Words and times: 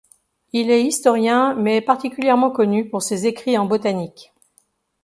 Il 0.51 0.71
est 0.71 0.81
historien 0.83 1.53
mais 1.53 1.77
est 1.77 1.81
particulièrement 1.81 2.49
connu 2.49 2.89
pour 2.89 3.03
ses 3.03 3.27
écrits 3.27 3.59
en 3.59 3.67
botanique. 3.67 4.33